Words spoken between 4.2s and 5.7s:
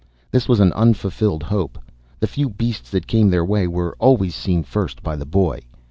seen first by the boy.